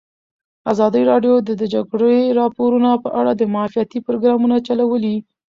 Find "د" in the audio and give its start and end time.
1.47-1.49, 1.61-1.63, 3.35-3.43